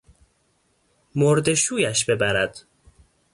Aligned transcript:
مرده 1.15 1.55
شویش 1.55 2.05
ببرد! 2.05 2.63